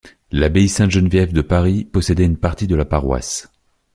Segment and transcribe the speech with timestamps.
[0.31, 3.51] L'abbaye Sainte-Geneviève de Paris possédait une partie de la paroisse.